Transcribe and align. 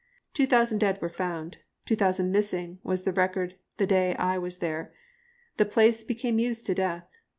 Two 0.33 0.47
thousand 0.47 0.79
dead 0.79 0.99
were 0.99 1.09
found, 1.09 1.59
2,000 1.85 2.31
missing, 2.31 2.79
was 2.81 3.03
the 3.03 3.11
record 3.13 3.53
the 3.77 3.85
day 3.85 4.15
I 4.15 4.35
was 4.39 4.57
there. 4.57 4.91
The 5.57 5.65
place 5.65 6.03
became 6.03 6.39
used 6.39 6.65
to 6.65 6.73
death. 6.73 7.07